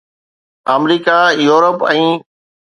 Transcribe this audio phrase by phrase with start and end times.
[0.75, 1.17] آمريڪا،
[1.47, 2.01] يورپ ۽